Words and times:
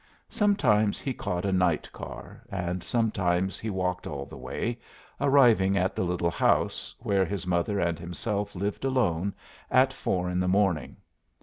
Sometimes 0.31 0.99
he 0.99 1.13
caught 1.13 1.45
a 1.45 1.51
night 1.51 1.87
car, 1.91 2.41
and 2.49 2.81
sometimes 2.83 3.59
he 3.59 3.69
walked 3.69 4.07
all 4.07 4.25
the 4.25 4.35
way, 4.35 4.79
arriving 5.19 5.77
at 5.77 5.95
the 5.95 6.01
little 6.01 6.31
house, 6.31 6.95
where 6.97 7.23
his 7.23 7.45
mother 7.45 7.79
and 7.79 7.99
himself 7.99 8.55
lived 8.55 8.83
alone, 8.83 9.31
at 9.69 9.93
four 9.93 10.27
in 10.27 10.39
the 10.39 10.47
morning. 10.47 10.97